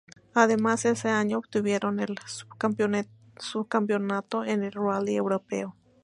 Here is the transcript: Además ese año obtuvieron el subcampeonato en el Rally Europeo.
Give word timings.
Además 0.33 0.83
ese 0.85 1.09
año 1.09 1.37
obtuvieron 1.37 1.99
el 1.99 2.15
subcampeonato 3.37 4.43
en 4.43 4.63
el 4.63 4.71
Rally 4.71 5.15
Europeo. 5.15 5.75